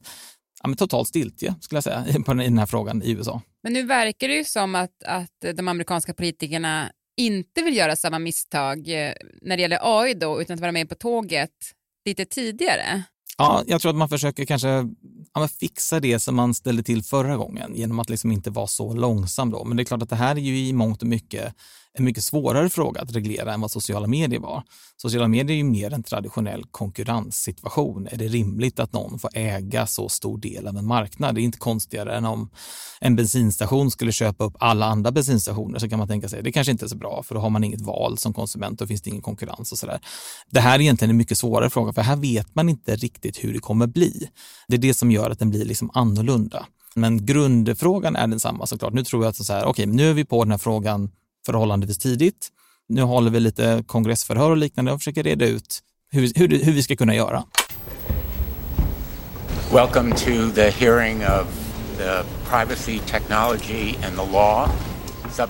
ja, 0.62 0.68
men 0.68 0.76
totalt 0.76 1.08
stiltje 1.08 1.54
skulle 1.60 1.76
jag 1.76 1.84
säga 1.84 2.06
i 2.08 2.48
den 2.48 2.58
här 2.58 2.66
frågan 2.66 3.02
i 3.02 3.10
USA. 3.10 3.40
Men 3.62 3.72
nu 3.72 3.82
verkar 3.82 4.28
det 4.28 4.34
ju 4.34 4.44
som 4.44 4.74
att, 4.74 5.02
att 5.04 5.56
de 5.56 5.68
amerikanska 5.68 6.14
politikerna 6.14 6.92
inte 7.18 7.62
vill 7.62 7.76
göra 7.76 7.96
samma 7.96 8.18
misstag 8.18 8.78
eh, 8.78 9.12
när 9.42 9.56
det 9.56 9.62
gäller 9.62 9.78
AI 9.82 10.14
då, 10.14 10.42
utan 10.42 10.54
att 10.54 10.60
vara 10.60 10.72
med 10.72 10.88
på 10.88 10.94
tåget 10.94 11.50
lite 12.04 12.24
tidigare. 12.24 13.02
Ja, 13.38 13.62
jag 13.66 13.80
tror 13.80 13.90
att 13.90 13.96
man 13.96 14.08
försöker 14.08 14.44
kanske 14.44 14.68
ja, 15.34 15.48
fixa 15.60 16.00
det 16.00 16.18
som 16.18 16.36
man 16.36 16.54
ställde 16.54 16.82
till 16.82 17.02
förra 17.02 17.36
gången 17.36 17.74
genom 17.74 17.98
att 17.98 18.10
liksom 18.10 18.32
inte 18.32 18.50
vara 18.50 18.66
så 18.66 18.92
långsam. 18.92 19.50
Då. 19.50 19.64
Men 19.64 19.76
det 19.76 19.82
är 19.82 19.84
klart 19.84 20.02
att 20.02 20.10
det 20.10 20.16
här 20.16 20.36
är 20.36 20.40
ju 20.40 20.58
i 20.58 20.72
mångt 20.72 21.02
och 21.02 21.08
mycket 21.08 21.54
en 21.98 22.04
mycket 22.04 22.24
svårare 22.24 22.70
fråga 22.70 23.00
att 23.00 23.12
reglera 23.12 23.54
än 23.54 23.60
vad 23.60 23.70
sociala 23.70 24.06
medier 24.06 24.40
var. 24.40 24.62
Sociala 24.96 25.28
medier 25.28 25.54
är 25.54 25.58
ju 25.58 25.64
mer 25.64 25.92
en 25.92 26.02
traditionell 26.02 26.64
konkurrenssituation. 26.70 28.08
Är 28.10 28.16
det 28.16 28.28
rimligt 28.28 28.80
att 28.80 28.92
någon 28.92 29.18
får 29.18 29.30
äga 29.34 29.86
så 29.86 30.08
stor 30.08 30.38
del 30.38 30.66
av 30.66 30.76
en 30.76 30.86
marknad? 30.86 31.34
Det 31.34 31.40
är 31.40 31.42
inte 31.42 31.58
konstigare 31.58 32.16
än 32.16 32.24
om 32.24 32.50
en 33.00 33.16
bensinstation 33.16 33.90
skulle 33.90 34.12
köpa 34.12 34.44
upp 34.44 34.56
alla 34.60 34.86
andra 34.86 35.12
bensinstationer 35.12 35.78
så 35.78 35.88
kan 35.88 35.98
man 35.98 36.08
tänka 36.08 36.28
sig 36.28 36.42
det 36.42 36.52
kanske 36.52 36.70
inte 36.70 36.84
är 36.84 36.88
så 36.88 36.96
bra 36.96 37.22
för 37.22 37.34
då 37.34 37.40
har 37.40 37.50
man 37.50 37.64
inget 37.64 37.80
val 37.80 38.18
som 38.18 38.34
konsument 38.34 38.80
och 38.80 38.88
finns 38.88 39.02
det 39.02 39.10
ingen 39.10 39.22
konkurrens 39.22 39.72
och 39.72 39.78
sådär. 39.78 40.00
Det 40.50 40.60
här 40.60 40.74
är 40.74 40.80
egentligen 40.80 41.10
en 41.10 41.16
mycket 41.16 41.38
svårare 41.38 41.70
fråga 41.70 41.92
för 41.92 42.02
här 42.02 42.16
vet 42.16 42.54
man 42.54 42.68
inte 42.68 42.96
riktigt 42.96 43.44
hur 43.44 43.52
det 43.52 43.58
kommer 43.58 43.86
bli. 43.86 44.28
Det 44.68 44.76
är 44.76 44.80
det 44.80 44.94
som 44.94 45.10
gör 45.10 45.30
att 45.30 45.38
den 45.38 45.50
blir 45.50 45.64
liksom 45.64 45.90
annorlunda. 45.94 46.66
Men 46.94 47.26
grundfrågan 47.26 48.16
är 48.16 48.26
densamma 48.26 48.66
såklart. 48.66 48.92
Nu 48.92 49.04
tror 49.04 49.24
jag 49.24 49.30
att 49.30 49.36
så 49.36 49.52
här, 49.52 49.64
okej, 49.64 49.70
okay, 49.70 49.86
nu 49.86 50.10
är 50.10 50.14
vi 50.14 50.24
på 50.24 50.44
den 50.44 50.50
här 50.50 50.58
frågan 50.58 51.10
förhållandevis 51.48 51.98
tidigt. 51.98 52.48
Nu 52.88 53.02
håller 53.02 53.30
vi 53.30 53.40
lite 53.40 53.84
kongressförhör 53.86 54.50
och 54.50 54.56
liknande 54.56 54.92
och 54.92 55.00
försöker 55.00 55.22
reda 55.22 55.46
ut 55.46 55.80
hur, 56.10 56.32
hur, 56.34 56.48
hur 56.64 56.72
vi 56.72 56.82
ska 56.82 56.96
kunna 56.96 57.14
göra. 57.14 57.44
Welcome 59.72 60.16
to 60.16 60.54
the 60.54 60.70
hearing 60.70 61.16
of 61.16 61.46
the 61.98 62.22
privacy 62.50 62.98
technology 62.98 63.94
and 64.06 64.16
the 64.16 64.32
law. 64.32 64.68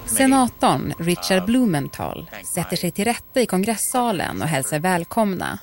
Senatorn 0.06 0.94
Richard 0.98 1.44
Blumenthal 1.44 2.30
sätter 2.54 2.76
sig 2.76 2.90
till 2.90 3.04
rätta 3.04 3.40
i 3.40 3.46
kongressalen 3.46 4.42
och 4.42 4.48
hälsar 4.48 4.78
välkomna. 4.78 5.58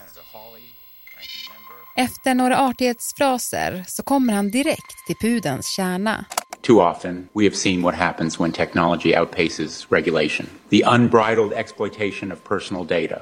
Efter 1.97 2.33
några 2.33 2.59
artighetsfraser 2.59 3.85
så 3.87 4.03
kommer 4.03 4.33
han 4.33 4.51
direkt 4.51 5.05
till 5.07 5.15
pudens 5.15 5.67
kärna. 5.67 6.25
Too 6.65 6.81
often, 6.81 7.29
we 7.33 7.43
have 7.43 7.55
seen 7.55 7.81
what 7.83 7.95
happens 7.95 8.39
when 8.39 8.51
technology 8.51 9.13
outpaces 9.13 9.85
regulation. 9.89 10.49
The 10.69 10.83
unbridled 10.87 11.53
exploitation 11.53 12.31
of 12.31 12.43
personal 12.43 12.83
data. 12.83 13.21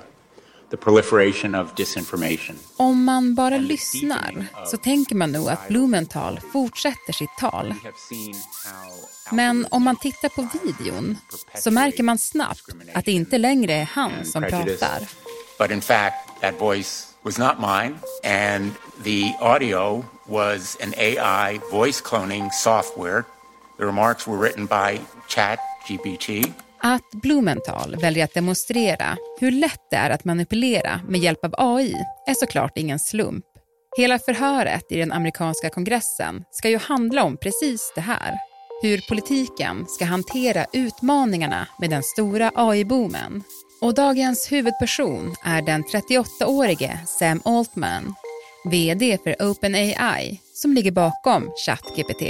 The 0.69 0.77
proliferation 0.77 1.55
of 1.55 1.75
disinformation. 1.75 2.55
Om 2.77 3.03
man 3.03 3.35
bara 3.35 3.57
lyssnar 3.57 4.45
så 4.65 4.77
tänker 4.77 5.15
man 5.15 5.31
nog 5.31 5.49
att 5.49 5.67
Blumenthal 5.67 6.39
fortsätter 6.53 7.13
sitt 7.13 7.37
tal. 7.39 7.73
Men 9.31 9.67
om 9.71 9.83
man 9.83 9.95
tittar 9.95 10.29
på 10.29 10.47
videon 10.63 11.17
så 11.55 11.71
märker 11.71 12.03
man 12.03 12.17
snabbt 12.17 12.69
att 12.93 13.05
det 13.05 13.11
inte 13.11 13.37
längre 13.37 13.73
är 13.73 13.85
han 13.85 14.25
som 14.25 14.43
pratar. 14.43 14.99
But 15.59 15.71
in 15.71 15.81
fact, 15.81 16.41
that 16.41 16.61
voice 16.61 17.12
was 17.23 17.37
not 17.37 17.59
mine 17.59 17.95
and 18.23 18.71
the 19.03 19.33
audio 19.39 20.05
was 20.27 20.77
an 20.81 20.93
AI 20.97 21.59
voice 21.71 22.01
cloning 22.01 22.51
software 22.51 23.25
The 23.77 23.85
remarks 23.85 24.27
were 24.27 24.37
written 24.37 24.65
by 24.65 24.99
ChatGPT. 25.27 26.53
Att 26.81 27.11
Blumenthal 27.11 27.95
väljer 28.01 28.23
att 28.23 28.33
demonstrera 28.33 29.17
hur 29.39 29.51
lätt 29.51 29.81
det 29.89 29.95
är 29.95 30.09
att 30.09 30.25
manipulera 30.25 30.99
med 31.07 31.19
hjälp 31.21 31.45
av 31.45 31.53
AI 31.57 31.95
är 32.27 32.33
såklart 32.33 32.77
ingen 32.77 32.99
slump. 32.99 33.45
Hela 33.97 34.19
förhöret 34.19 34.91
i 34.91 34.97
den 34.97 35.11
amerikanska 35.11 35.69
kongressen 35.69 36.43
ska 36.51 36.69
ju 36.69 36.77
handla 36.77 37.23
om 37.23 37.37
precis 37.37 37.91
det 37.95 38.01
här. 38.01 38.37
Hur 38.81 39.01
politiken 39.09 39.85
ska 39.87 40.05
hantera 40.05 40.65
utmaningarna 40.73 41.67
med 41.79 41.89
den 41.89 42.03
stora 42.03 42.51
AI-boomen. 42.55 43.43
Och 43.83 43.93
dagens 43.93 44.51
huvudperson 44.51 45.35
är 45.43 45.61
den 45.61 45.83
38-årige 45.83 46.99
Sam 47.07 47.41
Altman, 47.45 48.13
VD 48.65 49.17
för 49.23 49.35
OpenAI, 49.39 50.39
som 50.53 50.73
ligger 50.73 50.91
bakom 50.91 51.51
ChatGPT. 51.65 52.21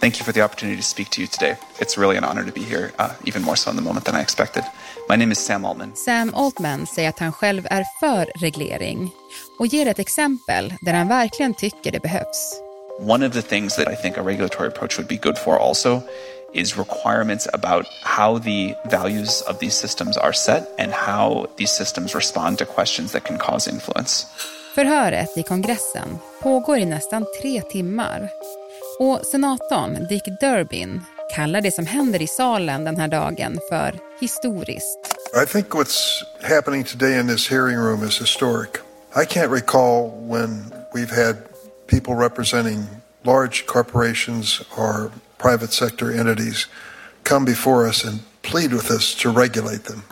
Thank 0.00 0.18
you 0.18 0.24
for 0.24 0.32
the 0.32 0.44
opportunity 0.44 0.76
to 0.76 0.82
speak 0.82 1.10
to 1.10 1.20
you 1.20 1.28
today. 1.28 1.56
It's 1.78 1.98
really 1.98 2.16
an 2.16 2.24
honor 2.24 2.44
to 2.44 2.52
be 2.54 2.60
here, 2.60 2.90
uh, 2.98 3.10
even 3.24 3.42
more 3.42 3.56
so 3.56 3.70
in 3.70 3.76
the 3.76 3.82
moment 3.82 4.04
than 4.04 4.20
I 4.20 4.22
expected. 4.22 4.64
My 5.08 5.16
name 5.16 5.32
is 5.32 5.38
Sam 5.38 5.64
Altman. 5.64 5.92
Sam 5.96 6.34
Altman 6.34 6.86
säger 6.86 7.08
att 7.08 7.18
han 7.18 7.32
själv 7.32 7.66
är 7.70 7.84
för 8.00 8.40
reglering 8.40 9.10
och 9.58 9.66
ger 9.66 9.86
ett 9.86 9.98
exempel 9.98 10.74
där 10.80 10.92
han 10.92 11.08
verkligen 11.08 11.54
tycker 11.54 11.92
det 11.92 12.00
behövs. 12.00 12.60
One 13.00 13.28
of 13.28 13.32
the 13.32 13.42
things 13.42 13.76
that 13.76 13.92
I 13.92 13.96
think 13.96 14.18
a 14.18 14.22
regulatory 14.22 14.68
approach 14.68 14.98
would 14.98 15.08
be 15.08 15.16
good 15.16 15.38
for 15.38 15.56
also 15.56 16.02
is 16.54 16.76
requirements 16.76 17.48
about 17.52 17.86
how 18.02 18.38
the 18.38 18.74
values 18.90 19.42
of 19.48 19.58
these 19.58 19.74
systems 19.74 20.16
are 20.16 20.32
set 20.32 20.68
and 20.78 20.92
how 20.92 21.46
these 21.56 21.70
systems 21.70 22.14
respond 22.14 22.58
to 22.58 22.64
questions 22.64 23.12
that 23.12 23.24
can 23.24 23.38
cause 23.38 23.70
influence. 23.70 24.26
Förhöret 24.74 25.36
i 25.36 25.42
kongressen 25.42 26.18
pågår 26.42 26.78
i 26.78 26.84
nästan 26.84 27.26
tre 27.40 27.62
timmar 27.62 28.28
och 28.98 29.26
senatorn 29.26 30.06
Dick 30.08 30.24
Durbin 30.40 31.00
kallar 31.34 31.60
det 31.60 31.72
som 31.72 31.86
händer 31.86 32.22
i 32.22 32.26
salen 32.26 32.84
den 32.84 32.96
här 32.96 33.08
dagen 33.08 33.58
för 33.68 33.98
historiskt. 34.20 34.98
I 35.42 35.46
think 35.46 35.68
what's 35.68 36.22
happening 36.42 36.84
today 36.84 37.20
in 37.20 37.28
this 37.28 37.50
hearing 37.50 37.76
room 37.76 38.08
is 38.08 38.20
historic. 38.20 38.70
I 39.16 39.24
can't 39.24 39.50
recall 39.50 40.10
when 40.28 40.72
we've 40.94 41.24
had 41.24 41.36
people 41.86 42.14
representing 42.14 42.86
large 43.22 43.66
corporations 43.66 44.62
or 44.76 45.10
private 45.42 45.72
sector 45.72 46.12
entities 46.12 46.68
come 47.22 47.44
before 47.44 47.88
us 47.88 48.04
and 48.04 48.20
plead 48.42 48.72
with 48.72 48.90
us 48.90 49.14
to 49.14 49.30
regulate 49.30 49.84
them. 49.84 50.02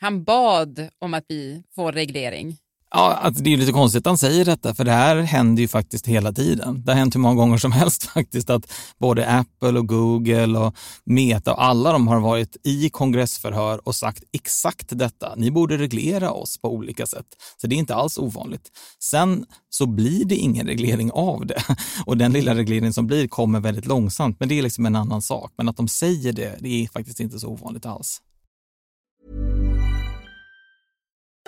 Han 0.00 0.24
bad 0.24 0.88
om 0.98 1.14
att 1.14 1.24
vi 1.28 1.62
får 1.74 1.92
reglering. 1.92 2.56
Ja, 2.90 3.14
alltså 3.14 3.42
det 3.42 3.52
är 3.52 3.56
lite 3.56 3.72
konstigt 3.72 4.00
att 4.00 4.10
han 4.10 4.18
säger 4.18 4.44
detta, 4.44 4.74
för 4.74 4.84
det 4.84 4.92
här 4.92 5.16
händer 5.16 5.62
ju 5.62 5.68
faktiskt 5.68 6.06
hela 6.06 6.32
tiden. 6.32 6.82
Det 6.84 6.92
har 6.92 6.98
hänt 6.98 7.14
hur 7.14 7.20
många 7.20 7.34
gånger 7.34 7.58
som 7.58 7.72
helst 7.72 8.04
faktiskt 8.14 8.50
att 8.50 8.72
både 8.98 9.28
Apple 9.28 9.78
och 9.78 9.88
Google 9.88 10.58
och 10.58 10.74
Meta 11.04 11.52
och 11.52 11.64
alla 11.64 11.92
de 11.92 12.08
har 12.08 12.20
varit 12.20 12.56
i 12.64 12.90
kongressförhör 12.90 13.88
och 13.88 13.94
sagt 13.94 14.22
exakt 14.32 14.98
detta. 14.98 15.34
Ni 15.36 15.50
borde 15.50 15.78
reglera 15.78 16.30
oss 16.30 16.58
på 16.60 16.74
olika 16.74 17.06
sätt. 17.06 17.26
Så 17.60 17.66
det 17.66 17.74
är 17.74 17.78
inte 17.78 17.94
alls 17.94 18.18
ovanligt. 18.18 18.68
Sen 19.02 19.46
så 19.70 19.86
blir 19.86 20.24
det 20.24 20.36
ingen 20.36 20.66
reglering 20.66 21.10
av 21.12 21.46
det 21.46 21.62
och 22.06 22.16
den 22.16 22.32
lilla 22.32 22.54
reglering 22.54 22.92
som 22.92 23.06
blir 23.06 23.28
kommer 23.28 23.60
väldigt 23.60 23.86
långsamt, 23.86 24.36
men 24.40 24.48
det 24.48 24.58
är 24.58 24.62
liksom 24.62 24.86
en 24.86 24.96
annan 24.96 25.22
sak. 25.22 25.52
Men 25.56 25.68
att 25.68 25.76
de 25.76 25.88
säger 25.88 26.32
det, 26.32 26.56
det 26.60 26.84
är 26.84 26.88
faktiskt 26.88 27.20
inte 27.20 27.38
så 27.38 27.48
ovanligt 27.48 27.86
alls. 27.86 28.20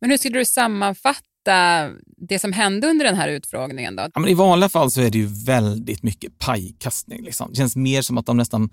Men 0.00 0.10
hur 0.10 0.16
skulle 0.16 0.38
du 0.38 0.44
sammanfatta 0.44 1.90
det 2.28 2.38
som 2.38 2.52
hände 2.52 2.86
under 2.86 3.04
den 3.04 3.14
här 3.14 3.28
utfrågningen? 3.28 3.96
Då? 3.96 4.02
Ja, 4.14 4.20
men 4.20 4.30
I 4.30 4.34
vanliga 4.34 4.68
fall 4.68 4.90
så 4.90 5.00
är 5.00 5.10
det 5.10 5.18
ju 5.18 5.26
väldigt 5.26 6.02
mycket 6.02 6.38
pajkastning. 6.38 7.22
Liksom. 7.22 7.50
Det 7.50 7.56
känns 7.56 7.76
mer 7.76 8.02
som 8.02 8.18
att 8.18 8.26
de 8.26 8.36
nästan 8.36 8.70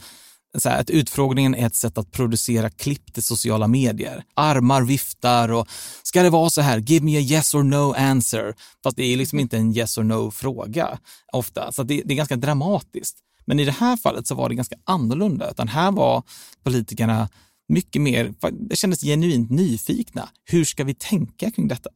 så 0.57 0.69
här, 0.69 0.81
att 0.81 0.89
utfrågningen 0.89 1.55
är 1.55 1.65
ett 1.65 1.75
sätt 1.75 1.97
att 1.97 2.11
producera 2.11 2.69
klipp 2.69 3.13
till 3.13 3.23
sociala 3.23 3.67
medier. 3.67 4.23
Armar 4.33 4.81
viftar 4.81 5.51
och 5.51 5.67
ska 6.03 6.23
det 6.23 6.29
vara 6.29 6.49
så 6.49 6.61
här, 6.61 6.77
give 6.77 7.05
me 7.05 7.17
a 7.17 7.21
yes 7.21 7.55
or 7.55 7.63
no 7.63 7.93
answer. 7.93 8.55
Fast 8.83 8.97
det 8.97 9.03
är 9.03 9.17
liksom 9.17 9.39
inte 9.39 9.57
en 9.57 9.77
yes 9.77 9.97
or 9.97 10.03
no 10.03 10.31
fråga 10.31 10.99
ofta, 11.31 11.71
så 11.71 11.83
det, 11.83 12.01
det 12.05 12.13
är 12.13 12.15
ganska 12.15 12.35
dramatiskt. 12.35 13.17
Men 13.45 13.59
i 13.59 13.65
det 13.65 13.71
här 13.71 13.97
fallet 13.97 14.27
så 14.27 14.35
var 14.35 14.49
det 14.49 14.55
ganska 14.55 14.75
annorlunda, 14.83 15.51
utan 15.51 15.67
här 15.67 15.91
var 15.91 16.23
politikerna 16.63 17.29
mycket 17.67 18.01
mer, 18.01 18.34
det 18.70 18.75
kändes 18.75 19.01
genuint 19.01 19.50
nyfikna. 19.51 20.29
Hur 20.46 20.65
ska 20.65 20.84
vi 20.84 20.93
tänka 20.93 21.51
kring 21.51 21.67
detta? 21.67 21.89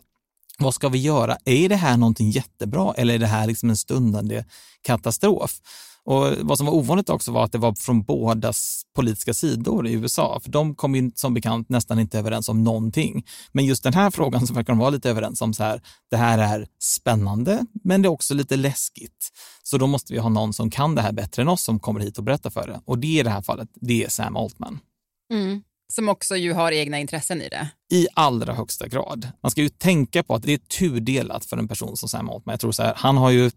Vad 0.60 0.74
ska 0.74 0.90
vi 0.90 0.98
göra? 0.98 1.38
Är 1.46 1.70
det 1.70 1.76
här 1.76 1.98
någonting 1.98 2.30
jättebra 2.30 2.94
eller 2.98 3.14
är 3.14 3.20
det 3.20 3.28
här 3.28 3.48
liksom 3.48 3.70
en 3.70 3.78
stundande 3.78 4.46
katastrof? 4.82 5.62
Och 6.08 6.34
Vad 6.42 6.58
som 6.58 6.68
var 6.68 6.74
ovanligt 6.74 7.10
också 7.10 7.32
var 7.32 7.44
att 7.44 7.52
det 7.52 7.58
var 7.58 7.74
från 7.74 8.04
båda 8.04 8.54
politiska 8.96 9.34
sidor 9.34 9.88
i 9.88 9.94
USA, 9.94 10.40
för 10.44 10.52
de 10.52 10.76
kom 10.76 10.96
ju 10.96 11.12
som 11.16 11.34
bekant 11.34 11.70
nästan 11.70 12.00
inte 12.00 12.20
överens 12.20 12.50
om 12.50 12.64
någonting. 12.64 13.26
Men 13.52 13.66
just 13.66 13.84
den 13.84 13.94
här 13.94 14.12
frågan 14.12 14.48
så 14.48 14.54
verkar 14.54 14.74
de 14.74 14.80
vara 14.80 14.90
lite 14.90 15.10
överens 15.10 15.42
om 15.42 15.54
så 15.54 15.64
här, 15.64 15.82
det 16.12 16.18
här 16.18 16.38
är 16.38 16.68
spännande, 16.80 17.66
men 17.84 18.02
det 18.02 18.08
är 18.08 18.12
också 18.12 18.34
lite 18.34 18.56
läskigt. 18.56 19.32
Så 19.64 19.78
då 19.78 19.88
måste 19.88 20.14
vi 20.14 20.20
ha 20.20 20.30
någon 20.30 20.54
som 20.54 20.70
kan 20.70 20.96
det 20.96 21.02
här 21.02 21.12
bättre 21.12 21.42
än 21.42 21.48
oss 21.48 21.64
som 21.64 21.80
kommer 21.80 22.00
hit 22.00 22.18
och 22.18 22.24
berättar 22.24 22.50
för 22.50 22.68
det. 22.68 22.82
Och 22.86 23.00
det 23.00 23.08
i 23.08 23.24
det 23.24 23.30
här 23.30 23.42
fallet, 23.42 23.70
det 23.74 24.04
är 24.04 24.10
Sam 24.10 24.36
Altman. 24.36 24.80
Mm. 25.34 25.64
Som 25.94 26.10
också 26.10 26.36
ju 26.36 26.54
har 26.54 26.72
egna 26.72 27.00
intressen 27.00 27.42
i 27.42 27.50
det. 27.50 27.70
I 27.92 28.08
allra 28.14 28.54
högsta 28.54 28.88
grad. 28.88 29.28
Man 29.44 29.52
ska 29.52 29.62
ju 29.62 29.70
tänka 29.70 30.24
på 30.24 30.36
att 30.36 30.44
det 30.44 30.54
är 30.54 30.58
tudelat 30.58 31.46
för 31.46 31.58
en 31.58 31.68
person 31.68 31.98
som 31.98 32.10
Sam 32.10 32.30
Altman. 32.30 32.54
Jag 32.54 32.60
tror 32.60 32.72
så 32.72 32.84
här, 32.84 32.94
han 32.96 33.18
har 33.18 33.32
ju 33.32 33.52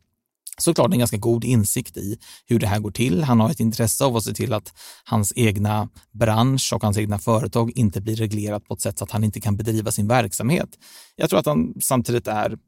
såklart 0.63 0.93
en 0.93 0.99
ganska 0.99 1.17
god 1.17 1.45
insikt 1.45 1.97
i 1.97 2.19
hur 2.47 2.59
det 2.59 2.67
här 2.67 2.79
går 2.79 2.91
till. 2.91 3.23
Han 3.23 3.41
har 3.41 3.51
ett 3.51 3.61
intresse 3.61 4.05
av 4.05 4.17
att 4.17 4.25
se 4.25 4.33
till 4.33 4.53
att 4.53 4.75
hans 5.05 5.33
egna 5.37 5.89
bransch 6.13 6.73
och 6.73 6.83
hans 6.83 6.99
egna 6.99 7.19
företag 7.19 7.73
inte 7.75 8.01
blir 8.01 8.17
reglerat 8.17 8.65
på 8.65 8.75
ett 8.75 8.81
sätt 8.81 8.99
så 8.99 9.05
att 9.05 9.11
han 9.11 9.25
inte 9.25 9.41
kan 9.41 9.57
bedriva 9.57 9.93
sin 9.93 10.09
verksamhet. 10.09 10.69
Jag 11.17 11.31
tror 11.31 11.41
att 11.41 11.47
han 11.47 11.75
samtidigt 11.81 12.27
är 12.27 12.59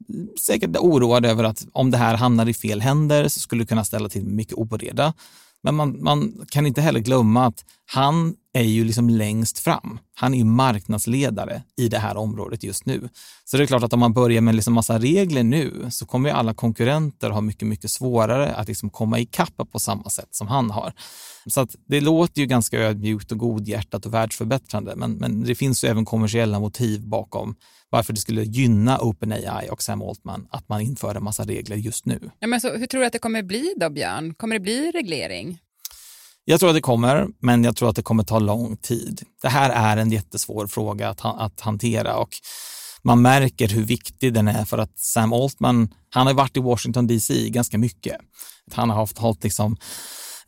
säkert 0.41 0.77
oroad 0.77 1.25
över 1.25 1.43
att 1.43 1.65
om 1.71 1.91
det 1.91 1.97
här 1.97 2.17
hamnar 2.17 2.49
i 2.49 2.53
fel 2.53 2.81
händer 2.81 3.27
så 3.27 3.39
skulle 3.39 3.63
det 3.63 3.67
kunna 3.67 3.85
ställa 3.85 4.09
till 4.09 4.25
mycket 4.25 4.53
oreda. 4.53 5.13
Men 5.63 5.75
man, 5.75 6.03
man, 6.03 6.45
kan 6.49 6.67
inte 6.67 6.81
heller 6.81 6.99
glömma 6.99 7.45
att 7.45 7.65
han 7.85 8.35
är 8.53 8.63
ju 8.63 8.83
liksom 8.83 9.09
längst 9.09 9.59
fram. 9.59 9.99
Han 10.15 10.33
är 10.33 10.37
ju 10.37 10.43
marknadsledare 10.43 11.63
i 11.77 11.87
det 11.89 11.97
här 11.97 12.17
området 12.17 12.63
just 12.63 12.85
nu. 12.85 13.09
Så 13.45 13.57
det 13.57 13.63
är 13.63 13.67
klart 13.67 13.83
att 13.83 13.93
om 13.93 13.99
man 13.99 14.13
börjar 14.13 14.41
med 14.41 14.55
liksom 14.55 14.73
massa 14.73 14.99
regler 14.99 15.43
nu 15.43 15.87
så 15.91 16.05
kommer 16.05 16.29
ju 16.29 16.35
alla 16.35 16.53
konkurrenter 16.53 17.29
ha 17.29 17.41
mycket, 17.41 17.67
mycket 17.67 17.91
svårare 17.91 18.55
att 18.55 18.67
liksom 18.67 18.89
komma 18.89 19.19
ikapp 19.19 19.71
på 19.71 19.79
samma 19.79 20.09
sätt 20.09 20.27
som 20.31 20.47
han 20.47 20.71
har. 20.71 20.93
Så 21.47 21.61
att 21.61 21.75
det 21.87 22.01
låter 22.01 22.41
ju 22.41 22.47
ganska 22.47 22.79
ödmjukt 22.79 23.31
och 23.31 23.37
godhjärtat 23.37 24.05
och 24.05 24.13
världsförbättrande, 24.13 24.95
men, 24.95 25.11
men 25.11 25.43
det 25.43 25.55
finns 25.55 25.83
ju 25.83 25.87
även 25.87 26.05
kommersiella 26.05 26.59
motiv 26.59 27.07
bakom 27.07 27.55
varför 27.89 28.13
det 28.13 28.19
skulle 28.19 28.43
gynna 28.43 28.97
OpenAI 29.01 29.69
och 29.69 29.83
Sam 29.83 30.01
Altman 30.01 30.47
att 30.51 30.69
man 30.69 30.81
inför 30.81 31.15
en 31.15 31.23
massa 31.23 31.43
regler 31.43 31.75
just 31.75 32.05
nu. 32.05 32.19
Ja, 32.39 32.47
men 32.47 32.61
så, 32.61 32.77
hur 32.77 32.87
tror 32.87 33.01
du 33.01 33.07
att 33.07 33.13
det 33.13 33.19
kommer 33.19 33.43
bli 33.43 33.73
då, 33.77 33.89
Björn? 33.89 34.33
Kommer 34.33 34.55
det 34.55 34.59
bli 34.59 34.91
reglering? 34.91 35.59
Jag 36.45 36.59
tror 36.59 36.69
att 36.69 36.75
det 36.75 36.81
kommer, 36.81 37.27
men 37.39 37.63
jag 37.63 37.75
tror 37.75 37.89
att 37.89 37.95
det 37.95 38.01
kommer 38.01 38.23
ta 38.23 38.39
lång 38.39 38.77
tid. 38.77 39.21
Det 39.41 39.49
här 39.49 39.69
är 39.69 39.97
en 40.01 40.11
jättesvår 40.11 40.67
fråga 40.67 41.09
att, 41.09 41.19
att 41.23 41.61
hantera 41.61 42.15
och 42.15 42.29
man 43.03 43.21
märker 43.21 43.67
hur 43.67 43.83
viktig 43.83 44.33
den 44.33 44.47
är 44.47 44.65
för 44.65 44.77
att 44.77 44.99
Sam 44.99 45.33
Altman, 45.33 45.93
han 46.09 46.27
har 46.27 46.33
varit 46.33 46.57
i 46.57 46.59
Washington 46.59 47.07
DC 47.07 47.49
ganska 47.49 47.77
mycket. 47.77 48.15
Han 48.73 48.89
har 48.89 48.97
haft 48.97 49.17
hållit 49.17 49.43
liksom 49.43 49.77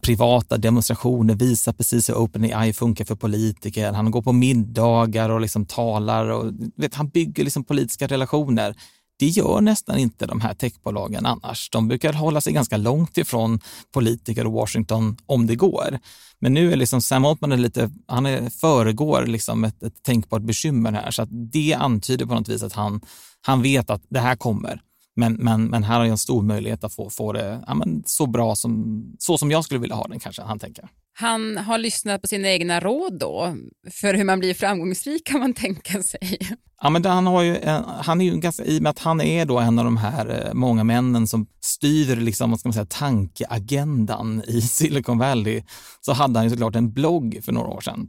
privata 0.02 0.58
demonstrationer, 0.58 1.36
visar 1.36 1.74
precis 1.74 2.10
hur 2.10 2.16
OpenAI 2.16 2.74
funkar 2.74 3.06
för 3.06 3.16
politiker. 3.16 3.94
Han 3.94 4.12
går 4.12 4.22
på 4.22 4.34
middagar 4.34 5.30
och 5.30 5.42
liksom 5.42 5.66
talar 5.66 6.30
och 6.30 6.52
vet, 6.76 6.96
han 6.96 7.10
bygger 7.10 7.44
liksom 7.44 7.64
politiska 7.64 8.08
relationer. 8.08 8.76
Det 9.20 9.28
gör 9.28 9.62
nästan 9.62 9.98
inte 9.98 10.26
de 10.26 10.42
här 10.42 10.54
techbolagen 10.54 11.26
annars. 11.26 11.70
De 11.70 11.88
brukar 11.88 12.14
hålla 12.14 12.42
sig 12.42 12.54
ganska 12.54 12.78
långt 12.78 13.18
ifrån 13.18 13.60
politiker 13.94 14.48
och 14.48 14.54
Washington 14.54 15.18
om 15.26 15.48
det 15.48 15.56
går. 15.56 16.00
Men 16.40 16.54
nu 16.54 16.74
är 16.74 16.76
liksom 16.76 17.02
Sam 17.02 17.26
Altman 17.26 17.52
är 17.52 17.58
lite, 17.58 17.92
han 18.08 18.26
är, 18.26 18.50
föregår 18.50 19.26
liksom 19.26 19.64
ett, 19.64 19.84
ett 19.84 20.04
tänkbart 20.04 20.42
bekymmer 20.42 20.92
här, 20.92 21.12
så 21.12 21.22
att 21.22 21.30
det 21.32 21.74
antyder 21.74 22.26
på 22.26 22.34
något 22.34 22.50
vis 22.50 22.64
att 22.64 22.74
han, 22.74 23.02
han 23.42 23.62
vet 23.62 23.90
att 23.90 24.04
det 24.10 24.20
här 24.20 24.36
kommer. 24.36 24.82
Men, 25.16 25.34
men, 25.34 25.66
men 25.66 25.84
här 25.84 25.96
har 25.96 26.04
jag 26.06 26.12
en 26.12 26.18
stor 26.18 26.42
möjlighet 26.42 26.84
att 26.84 26.94
få, 26.94 27.10
få 27.10 27.34
det 27.34 27.64
ja, 27.68 27.76
men 27.76 28.04
så 28.06 28.26
bra 28.26 28.56
som, 28.56 29.04
så 29.20 29.38
som 29.38 29.52
jag 29.52 29.66
skulle 29.66 29.80
vilja 29.80 29.96
ha 29.96 30.08
den 30.08 30.20
kanske, 30.20 30.42
han 30.42 30.60
tänker 30.60 30.90
han 31.18 31.58
har 31.58 31.78
lyssnat 31.78 32.22
på 32.22 32.28
sina 32.28 32.48
egna 32.48 32.80
råd 32.80 33.20
då 33.20 33.58
för 33.92 34.14
hur 34.14 34.24
man 34.24 34.40
blir 34.40 34.54
framgångsrik 34.54 35.26
kan 35.26 35.40
man 35.40 35.54
tänka 35.54 36.04
sig. 36.04 36.40
Ja, 36.82 36.90
men 36.90 37.06
han, 37.06 37.28
har 37.28 37.42
ju, 37.42 37.56
eh, 37.56 37.88
han 37.88 38.22
är 38.22 38.26
ju 38.26 38.38
ganska, 38.38 38.66
i 38.66 38.80
och 38.80 38.84
med 38.84 38.90
att 38.90 39.00
han 39.00 39.22
är 39.22 39.46
då 39.46 39.60
en 39.60 39.80
av 39.80 39.86
de 39.86 39.98
här 39.98 40.46
eh, 40.48 40.54
många 40.54 40.84
männen 40.84 41.28
som 41.28 41.48
styr 41.62 42.16
liksom, 42.16 42.50
vad 42.50 42.60
ska 42.60 42.70
man 42.70 42.74
säga, 42.74 42.86
tankeagendan 42.86 44.44
i 44.48 44.62
Silicon 44.78 45.18
Valley, 45.18 45.64
så 46.02 46.14
hade 46.14 46.40
han 46.40 46.44
ju 46.44 46.50
såklart 46.50 46.76
en 46.76 46.94
blogg 46.94 47.40
för 47.44 47.52
några 47.52 47.68
år 47.68 47.82
sedan. 47.82 48.08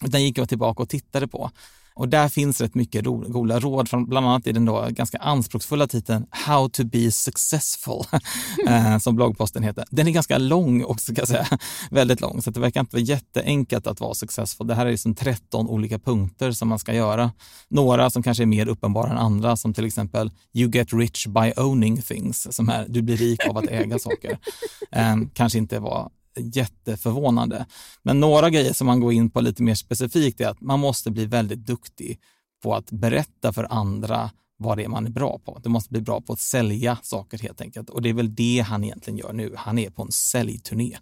Den 0.00 0.22
gick 0.22 0.38
jag 0.38 0.48
tillbaka 0.48 0.82
och 0.82 0.88
tittade 0.88 1.28
på. 1.28 1.50
Och 1.96 2.08
där 2.08 2.28
finns 2.28 2.60
rätt 2.60 2.74
mycket 2.74 3.04
ro, 3.04 3.24
goda 3.28 3.60
råd, 3.60 3.88
från, 3.88 4.06
bland 4.06 4.26
annat 4.26 4.46
i 4.46 4.52
den 4.52 4.64
då 4.64 4.88
ganska 4.90 5.18
anspråksfulla 5.18 5.86
titeln 5.86 6.26
How 6.30 6.68
to 6.68 6.84
be 6.84 7.10
successful, 7.10 8.02
eh, 8.68 8.98
som 8.98 9.16
bloggposten 9.16 9.62
heter. 9.62 9.84
Den 9.90 10.08
är 10.08 10.10
ganska 10.10 10.38
lång 10.38 10.84
också, 10.84 11.12
ska 11.12 11.20
jag 11.20 11.28
säga. 11.28 11.46
Väldigt 11.90 12.20
lång, 12.20 12.42
så 12.42 12.50
det 12.50 12.60
verkar 12.60 12.80
inte 12.80 12.96
vara 12.96 13.04
jätteenkelt 13.04 13.86
att 13.86 14.00
vara 14.00 14.14
successful. 14.14 14.66
Det 14.66 14.74
här 14.74 14.86
är 14.86 14.90
liksom 14.90 15.14
13 15.14 15.68
olika 15.68 15.98
punkter 15.98 16.52
som 16.52 16.68
man 16.68 16.78
ska 16.78 16.94
göra. 16.94 17.30
Några 17.68 18.10
som 18.10 18.22
kanske 18.22 18.44
är 18.44 18.46
mer 18.46 18.68
uppenbara 18.68 19.10
än 19.10 19.18
andra, 19.18 19.56
som 19.56 19.74
till 19.74 19.86
exempel 19.86 20.30
You 20.52 20.70
get 20.70 20.92
rich 20.92 21.26
by 21.26 21.52
owning 21.56 22.02
things, 22.02 22.56
som 22.56 22.68
är 22.68 22.86
du 22.88 23.02
blir 23.02 23.16
rik 23.16 23.46
av 23.48 23.58
att 23.58 23.66
äga 23.66 23.98
saker. 23.98 24.38
Eh, 24.92 25.16
kanske 25.34 25.58
inte 25.58 25.78
var 25.78 26.10
jätteförvånande. 26.36 27.66
Men 28.02 28.20
några 28.20 28.50
grejer 28.50 28.72
som 28.72 28.86
man 28.86 29.00
går 29.00 29.12
in 29.12 29.30
på 29.30 29.40
lite 29.40 29.62
mer 29.62 29.74
specifikt 29.74 30.40
är 30.40 30.48
att 30.48 30.60
man 30.60 30.80
måste 30.80 31.10
bli 31.10 31.26
väldigt 31.26 31.66
duktig 31.66 32.20
på 32.62 32.74
att 32.74 32.90
berätta 32.90 33.52
för 33.52 33.66
andra 33.70 34.30
vad 34.56 34.78
det 34.78 34.84
är 34.84 34.88
man 34.88 35.06
är 35.06 35.10
bra 35.10 35.38
på. 35.38 35.60
Du 35.62 35.68
måste 35.68 35.90
bli 35.90 36.00
bra 36.00 36.20
på 36.20 36.32
att 36.32 36.40
sälja 36.40 36.98
saker 37.02 37.38
helt 37.38 37.60
enkelt. 37.60 37.90
Och 37.90 38.02
det 38.02 38.08
är 38.08 38.14
väl 38.14 38.34
det 38.34 38.64
han 38.68 38.84
egentligen 38.84 39.18
gör 39.18 39.32
nu. 39.32 39.54
Han 39.56 39.78
är 39.78 39.90
på 39.90 40.02
en 40.02 40.12
säljturné. 40.12 40.96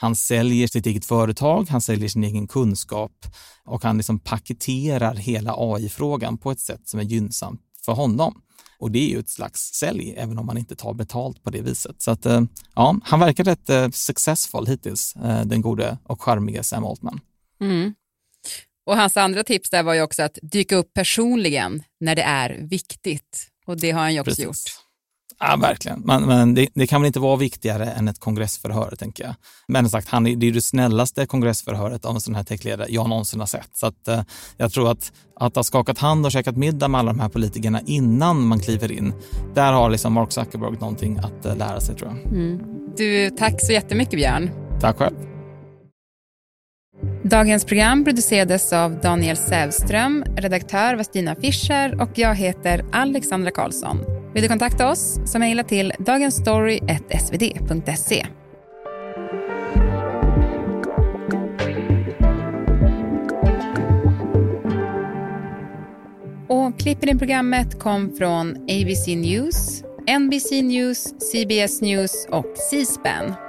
Han 0.00 0.16
säljer 0.16 0.66
sitt 0.66 0.86
eget 0.86 1.04
företag, 1.04 1.68
han 1.68 1.80
säljer 1.80 2.08
sin 2.08 2.24
egen 2.24 2.48
kunskap 2.48 3.26
och 3.64 3.82
han 3.82 3.96
liksom 3.96 4.18
paketerar 4.18 5.14
hela 5.14 5.54
AI-frågan 5.56 6.38
på 6.38 6.50
ett 6.50 6.60
sätt 6.60 6.88
som 6.88 7.00
är 7.00 7.04
gynnsamt 7.04 7.60
för 7.88 7.92
honom. 7.92 8.42
Och 8.78 8.90
det 8.90 8.98
är 8.98 9.08
ju 9.08 9.18
ett 9.18 9.30
slags 9.30 9.60
sälj, 9.60 10.14
även 10.16 10.38
om 10.38 10.46
man 10.46 10.58
inte 10.58 10.76
tar 10.76 10.94
betalt 10.94 11.42
på 11.42 11.50
det 11.50 11.62
viset. 11.62 12.02
Så 12.02 12.10
att, 12.10 12.26
eh, 12.26 12.42
ja, 12.74 13.00
han 13.04 13.20
verkar 13.20 13.44
rätt 13.44 13.70
eh, 13.70 13.90
successful 13.90 14.66
hittills, 14.66 15.16
eh, 15.16 15.44
den 15.44 15.60
gode 15.60 15.98
och 16.04 16.22
charmige 16.22 16.62
Sam 16.62 16.84
Altman. 16.84 17.20
Mm. 17.60 17.94
Och 18.86 18.96
hans 18.96 19.16
andra 19.16 19.44
tips 19.44 19.70
där 19.70 19.82
var 19.82 19.94
ju 19.94 20.02
också 20.02 20.22
att 20.22 20.38
dyka 20.42 20.76
upp 20.76 20.94
personligen 20.94 21.82
när 22.00 22.16
det 22.16 22.22
är 22.22 22.58
viktigt. 22.60 23.48
Och 23.66 23.80
det 23.80 23.90
har 23.90 24.00
han 24.00 24.14
ju 24.14 24.20
också 24.20 24.30
Precis. 24.30 24.44
gjort. 24.44 24.87
Ja, 25.40 25.56
verkligen. 25.56 26.00
Men, 26.00 26.22
men 26.22 26.54
det, 26.54 26.68
det, 26.74 26.86
kan 26.86 27.00
väl 27.00 27.06
inte 27.06 27.20
vara 27.20 27.36
viktigare 27.36 27.86
än 27.86 28.08
ett 28.08 28.20
kongressförhör, 28.20 28.96
tänker 28.98 29.24
jag. 29.24 29.34
Men 29.68 29.90
sagt, 29.90 30.08
han, 30.08 30.24
det 30.24 30.46
är 30.46 30.52
det 30.52 30.62
snällaste 30.62 31.26
kongressförhöret 31.26 32.04
av 32.04 32.14
en 32.14 32.20
sån 32.20 32.34
här 32.34 32.44
techledare 32.44 32.88
jag 32.90 33.08
någonsin 33.08 33.40
har 33.40 33.46
sett. 33.46 33.70
Så 33.72 33.86
att, 33.86 34.08
eh, 34.08 34.22
jag 34.56 34.72
tror 34.72 34.90
att, 34.90 35.12
att 35.40 35.56
ha 35.56 35.62
skakat 35.62 35.98
hand 35.98 36.26
och 36.26 36.32
käkat 36.32 36.56
middag 36.56 36.88
med 36.88 36.98
alla 36.98 37.12
de 37.12 37.20
här 37.20 37.28
politikerna 37.28 37.80
innan 37.86 38.46
man 38.46 38.60
kliver 38.60 38.92
in, 38.92 39.12
där 39.54 39.72
har 39.72 39.90
liksom 39.90 40.12
Mark 40.12 40.32
Zuckerberg 40.32 40.72
någonting 40.72 41.18
att 41.18 41.46
eh, 41.46 41.56
lära 41.56 41.80
sig, 41.80 41.96
tror 41.96 42.10
jag. 42.10 42.32
Mm. 42.32 42.58
Du, 42.96 43.30
tack 43.30 43.54
så 43.58 43.72
jättemycket, 43.72 44.14
Björn. 44.14 44.50
Tack 44.80 44.96
själv. 44.96 45.37
Dagens 47.22 47.64
program 47.64 48.04
producerades 48.04 48.72
av 48.72 49.00
Daniel 49.00 49.36
Sävström, 49.36 50.24
redaktör 50.36 50.94
var 50.94 51.02
Stina 51.02 51.34
Fischer 51.34 52.02
och 52.02 52.10
jag 52.14 52.34
heter 52.34 52.84
Alexandra 52.92 53.50
Karlsson. 53.50 53.98
Vill 54.34 54.42
du 54.42 54.48
kontakta 54.48 54.90
oss 54.90 55.20
så 55.24 55.38
mejla 55.38 55.64
till 55.64 55.92
dagensstory.svd.se. 55.98 58.26
Och 66.48 66.78
klippen 66.78 67.08
i 67.08 67.18
programmet 67.18 67.78
kom 67.78 68.12
från 68.18 68.50
ABC 68.50 69.06
News, 69.06 69.82
NBC 70.20 70.62
News, 70.62 71.14
CBS 71.32 71.80
News 71.80 72.26
och 72.30 72.54
C-SPAN. 72.70 73.47